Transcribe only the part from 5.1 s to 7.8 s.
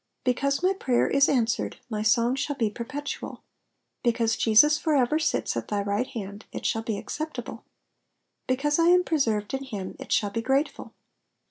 sits at thy right hand, it shall be acceptable;